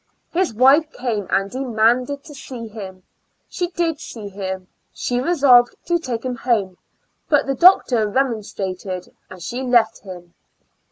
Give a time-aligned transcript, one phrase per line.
[0.33, 3.03] His wife came, and demanded to see him;
[3.47, 6.79] she did see him; she resolved to take him home,
[7.29, 10.33] but the doctor remonstrated and she left him.